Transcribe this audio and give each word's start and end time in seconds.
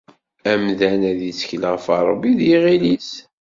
Amdan 0.51 1.01
ad 1.11 1.19
ittkel 1.29 1.63
ɣef 1.71 1.85
Rebbi 2.09 2.31
d 2.37 2.39
yiɣil-is. 2.47 3.11